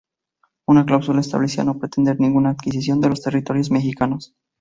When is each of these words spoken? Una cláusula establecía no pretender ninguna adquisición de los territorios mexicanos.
Una 0.67 0.83
cláusula 0.83 1.21
establecía 1.21 1.63
no 1.63 1.77
pretender 1.77 2.19
ninguna 2.19 2.49
adquisición 2.49 3.01
de 3.01 3.09
los 3.09 3.21
territorios 3.21 3.69
mexicanos. 3.69 4.33